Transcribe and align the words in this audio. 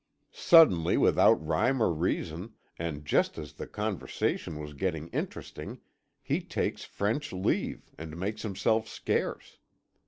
Suddenly, 0.33 0.97
without 0.97 1.45
rhyme 1.45 1.79
or 1.79 1.93
reason, 1.93 2.53
and 2.79 3.05
just 3.05 3.37
as 3.37 3.53
the 3.53 3.67
conversation 3.67 4.57
was 4.59 4.73
getting 4.73 5.09
interesting, 5.09 5.77
he 6.23 6.41
takes 6.41 6.83
French 6.83 7.31
leave, 7.31 7.91
and 7.99 8.17
makes 8.17 8.41
himself 8.41 8.87
scarce. 8.87 9.59